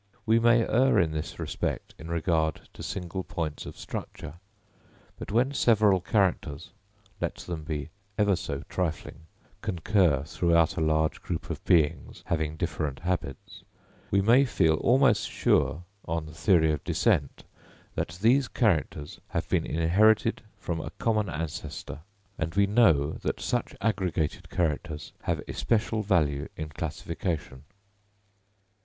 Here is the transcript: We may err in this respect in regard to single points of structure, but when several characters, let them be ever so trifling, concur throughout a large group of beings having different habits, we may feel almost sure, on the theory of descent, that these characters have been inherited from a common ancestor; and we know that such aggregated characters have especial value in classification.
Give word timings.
We 0.25 0.39
may 0.39 0.63
err 0.65 0.99
in 0.99 1.11
this 1.11 1.37
respect 1.37 1.93
in 1.99 2.07
regard 2.07 2.61
to 2.73 2.81
single 2.81 3.23
points 3.23 3.67
of 3.67 3.77
structure, 3.77 4.39
but 5.19 5.31
when 5.31 5.53
several 5.53 5.99
characters, 6.01 6.71
let 7.19 7.35
them 7.35 7.63
be 7.63 7.91
ever 8.17 8.35
so 8.35 8.63
trifling, 8.67 9.27
concur 9.61 10.23
throughout 10.23 10.75
a 10.75 10.81
large 10.81 11.21
group 11.21 11.51
of 11.51 11.63
beings 11.65 12.23
having 12.25 12.55
different 12.57 13.01
habits, 13.01 13.61
we 14.09 14.21
may 14.23 14.43
feel 14.43 14.73
almost 14.77 15.29
sure, 15.29 15.83
on 16.05 16.25
the 16.25 16.33
theory 16.33 16.71
of 16.71 16.83
descent, 16.83 17.43
that 17.93 18.17
these 18.23 18.47
characters 18.47 19.19
have 19.27 19.47
been 19.49 19.67
inherited 19.67 20.41
from 20.57 20.79
a 20.81 20.89
common 20.97 21.29
ancestor; 21.29 21.99
and 22.39 22.55
we 22.55 22.65
know 22.65 23.11
that 23.21 23.39
such 23.39 23.75
aggregated 23.81 24.49
characters 24.49 25.13
have 25.25 25.43
especial 25.47 26.01
value 26.01 26.49
in 26.57 26.69
classification. 26.69 27.65